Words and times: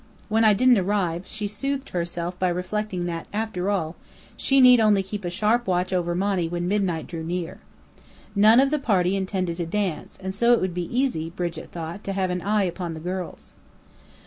When 0.29 0.43
I 0.43 0.53
didn't 0.55 0.79
arrive, 0.79 1.27
she 1.27 1.47
soothed 1.47 1.89
herself 1.89 2.39
by 2.39 2.49
reflecting 2.49 3.05
that, 3.05 3.27
after 3.31 3.69
all, 3.69 3.95
she 4.35 4.59
need 4.59 4.79
only 4.79 5.03
keep 5.03 5.23
a 5.23 5.29
sharp 5.29 5.67
watch 5.67 5.93
over 5.93 6.15
Monny 6.15 6.47
when 6.47 6.67
midnight 6.67 7.05
drew 7.05 7.21
near. 7.23 7.59
None 8.35 8.59
of 8.59 8.71
the 8.71 8.79
party 8.79 9.15
intended 9.15 9.57
to 9.57 9.65
dance, 9.67 10.17
and 10.19 10.33
so 10.33 10.53
it 10.53 10.59
would 10.59 10.73
be 10.73 10.91
easy, 10.99 11.29
Brigit 11.29 11.69
thought, 11.69 12.03
to 12.05 12.13
"have 12.13 12.31
an 12.31 12.41
eye 12.41 12.63
upon 12.63 12.95
the 12.95 12.99
girls." 12.99 13.53